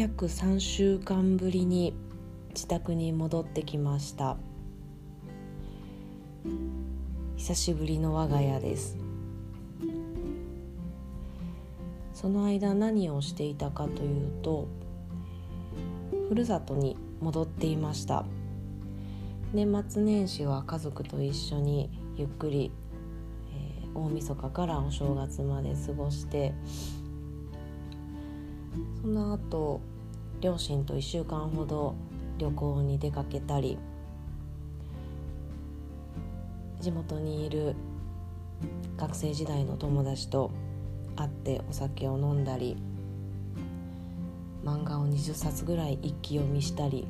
[0.00, 1.92] 約3週間ぶりに
[2.54, 4.38] 自宅に戻ってきました。
[7.36, 8.96] 久しぶりの我が家です。
[12.14, 14.68] その間何をしていたかというと
[16.30, 18.24] ふるさとに戻っていました。
[19.52, 22.72] 年末年始は家族と一緒にゆっくり、
[23.52, 26.54] えー、大晦日からお正月まで過ごして
[29.02, 29.82] その後
[30.40, 31.94] 両親と1週間ほど
[32.38, 33.78] 旅行に出かけたり
[36.80, 37.76] 地元にいる
[38.96, 40.50] 学生時代の友達と
[41.16, 42.76] 会ってお酒を飲んだり
[44.64, 47.06] 漫画を20冊ぐらい一気読みしたり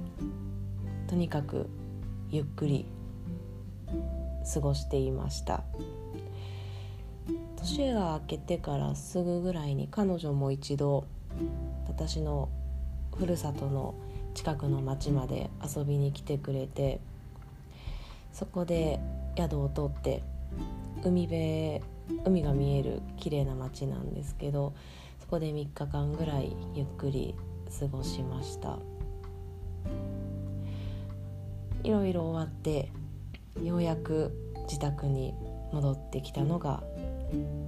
[1.07, 1.69] とにかく
[2.31, 2.87] ゆっくり
[4.53, 5.65] 過ごしていました。
[7.57, 11.05] 年が明けてからすぐぐらいに彼女も一度
[11.87, 12.49] 私の
[13.17, 13.95] ふるさとの
[14.35, 17.01] 近くの町まで遊びに来てくれて
[18.33, 19.01] そこで
[19.37, 20.23] 宿を取って
[21.05, 21.81] 海辺
[22.25, 24.75] 海が見える綺麗な町なんですけど
[25.21, 27.35] そこで3日間ぐらいゆっくり
[27.79, 28.79] 過ごしました。
[31.83, 32.91] いろいろ終わって
[33.63, 35.35] ようやく自宅に
[35.73, 36.83] 戻ってきたのが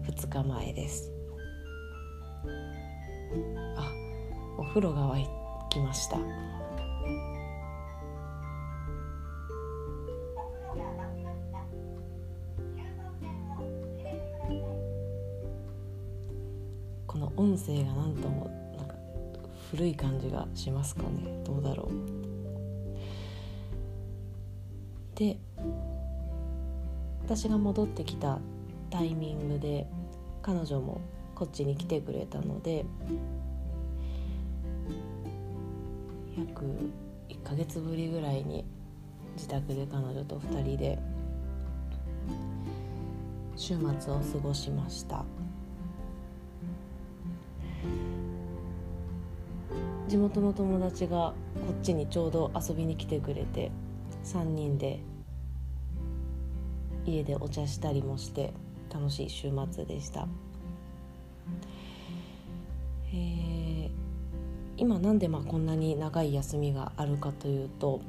[0.05, 1.11] 2日前です。
[3.77, 4.02] あ
[4.59, 5.27] お風呂が沸
[5.71, 6.19] きました。
[17.07, 18.51] この音声がなんとも
[19.71, 21.43] 古い感じがしますかね。
[21.45, 21.89] どうだろう。
[25.15, 25.39] で
[27.25, 28.39] 私が戻ってきた
[28.91, 29.87] タイミングで
[30.43, 31.01] 彼女も
[31.35, 32.85] こっちに来てくれたので
[36.37, 36.65] 約
[37.29, 38.65] 1ヶ月ぶりぐらいに
[39.37, 40.99] 自宅で彼女と2人で
[43.57, 45.25] 週末を過ごしました。
[50.13, 53.71] 地元の友達がこっちにちょうど遊びに来てくれて
[54.25, 55.01] 3人で
[57.07, 58.53] 家でお茶したりもして
[58.93, 60.29] 楽しい週末でした、
[63.11, 63.42] えー、
[64.83, 68.01] 今なんでまあこんなに長い休みがあるかというと、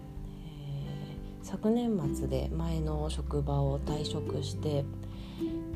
[0.48, 4.84] えー、昨年末で前の職場を退職して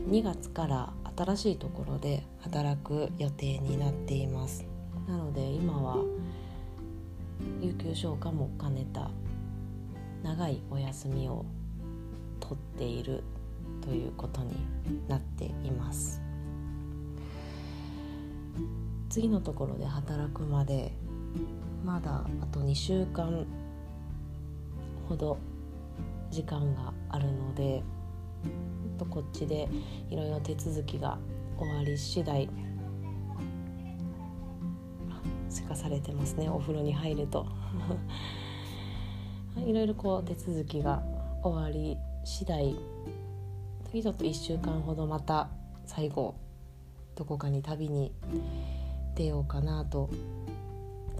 [0.09, 4.65] 2月から新しいところで働く予定になっています。
[5.07, 6.03] なので今は
[7.61, 9.11] 有給消化も兼ねた
[10.23, 11.45] 長いお休みを
[12.39, 13.23] 取っている
[13.81, 14.55] ということに
[15.07, 16.23] なっています。
[19.09, 20.91] 次のところで働くまで
[21.85, 23.45] まだあと2週間
[25.07, 25.37] ほど
[26.29, 27.83] 時間があるので
[28.97, 29.69] とこっちで
[30.09, 31.17] いろいろ手続きが
[31.57, 32.49] 終わり次第
[35.49, 37.47] せかされてますねお風呂に入ると。
[39.65, 41.01] いろいろこう手続きが
[41.41, 42.75] 終わり次第
[43.85, 45.49] 次ちょっと1週間ほどまた
[45.85, 46.35] 最後
[47.15, 48.11] どこかに旅に
[49.17, 50.11] 出ようかなと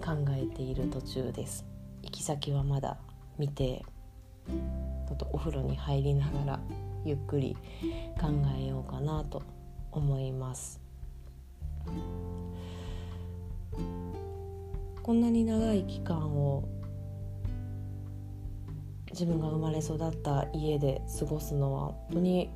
[0.00, 1.66] 考えている途中です。
[2.02, 2.96] 行き先はまだ
[3.38, 3.84] 見て
[4.46, 6.60] ちょっとお風呂に入りながら
[7.04, 7.56] ゆっくり
[8.20, 9.42] 考えようかなと
[9.90, 10.80] 思います。
[15.02, 16.68] こんなに長い期間を
[19.10, 22.50] 自分が生まれ育った家で過ごすのは本当に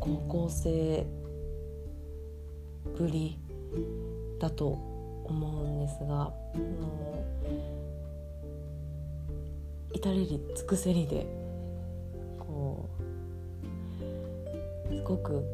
[0.00, 1.06] 高校生
[2.96, 3.38] ぶり
[4.40, 4.87] だと
[5.28, 7.24] 思うんですがあの
[9.92, 11.26] 至れり尽くせりで
[12.38, 12.88] こ
[14.90, 15.44] うすごく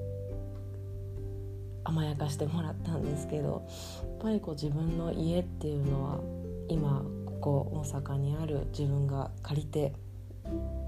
[1.85, 3.67] 甘やかしてもらったんですけど
[4.03, 6.21] やっぱりこう自分の家っていうのは
[6.69, 9.93] 今ここ大阪にある自分が借りて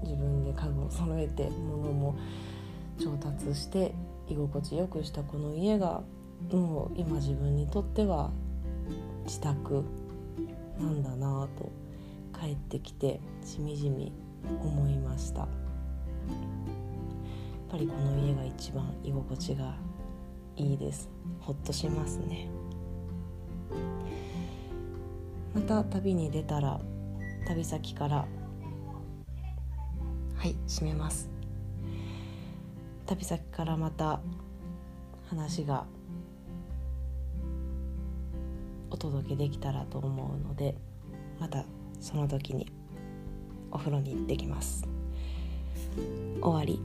[0.03, 2.17] 自分で家具を揃えて物も
[2.99, 3.93] 調達して
[4.27, 6.01] 居心地よくしたこの家が
[6.51, 8.31] もう今自分にとっては
[9.27, 9.83] 自宅
[10.79, 11.69] なんだなぁと
[12.39, 14.13] 帰ってきてしみじみ
[14.61, 15.41] 思いました。
[15.41, 15.49] やっ
[17.69, 19.75] ぱりこの家が一番居心地が
[20.55, 21.09] いいです。
[21.41, 22.49] ほっとしますね。
[25.53, 26.79] また旅に出たら
[27.47, 28.25] 旅先から
[30.35, 31.29] はい閉めます。
[33.05, 34.21] 旅先からまた
[35.29, 35.85] 話が
[38.89, 40.75] お届けできたらと思うので
[41.39, 41.65] また
[41.99, 42.71] その時に
[43.71, 44.87] お風呂に行ってきます。
[46.41, 46.79] 終わり。